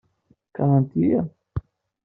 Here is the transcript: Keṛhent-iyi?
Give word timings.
Keṛhent-iyi? 0.55 1.21